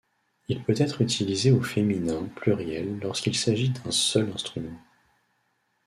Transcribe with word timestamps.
Il 0.47 0.63
peut 0.63 0.73
être 0.77 1.01
utilisé 1.03 1.51
au 1.51 1.61
féminin 1.61 2.27
pluriel 2.35 2.97
lorsqu'il 3.03 3.35
s'agit 3.35 3.69
d'un 3.69 3.91
seul 3.91 4.31
instrument. 4.31 4.79